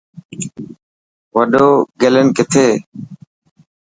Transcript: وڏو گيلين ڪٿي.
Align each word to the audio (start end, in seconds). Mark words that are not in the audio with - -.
وڏو 1.33 1.65
گيلين 1.99 2.27
ڪٿي. 2.37 2.67